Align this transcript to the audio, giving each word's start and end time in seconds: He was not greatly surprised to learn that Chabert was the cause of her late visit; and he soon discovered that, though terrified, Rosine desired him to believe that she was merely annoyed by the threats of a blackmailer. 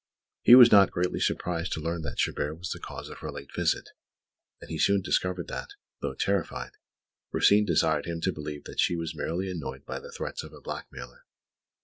He 0.41 0.55
was 0.55 0.71
not 0.71 0.89
greatly 0.89 1.19
surprised 1.19 1.73
to 1.73 1.79
learn 1.79 2.01
that 2.01 2.17
Chabert 2.17 2.57
was 2.57 2.71
the 2.71 2.79
cause 2.79 3.07
of 3.07 3.19
her 3.19 3.31
late 3.31 3.53
visit; 3.55 3.89
and 4.59 4.67
he 4.71 4.79
soon 4.79 5.03
discovered 5.03 5.47
that, 5.49 5.69
though 6.01 6.15
terrified, 6.15 6.71
Rosine 7.31 7.65
desired 7.67 8.07
him 8.07 8.19
to 8.21 8.33
believe 8.33 8.63
that 8.63 8.79
she 8.79 8.95
was 8.95 9.13
merely 9.15 9.47
annoyed 9.51 9.85
by 9.85 9.99
the 9.99 10.11
threats 10.11 10.41
of 10.41 10.53
a 10.53 10.59
blackmailer. 10.59 11.27